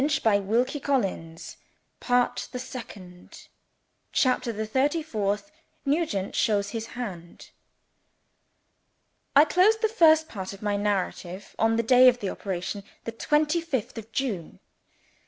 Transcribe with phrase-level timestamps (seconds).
[0.01, 1.57] THE END OF THE FIRST PART
[1.99, 3.47] PART THE SECOND
[4.11, 5.51] CHAPTER THE THIRTY FOURTH
[5.85, 7.51] Nugent shows his Hand
[9.35, 13.11] I CLOSED the First Part of my narrative on the day of the operation, the
[13.11, 14.57] twenty fifth of June.